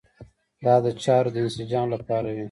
دا 0.65 0.75
د 0.85 0.87
چارو 1.03 1.29
د 1.33 1.35
انسجام 1.45 1.85
لپاره 1.95 2.27
وي. 2.35 2.39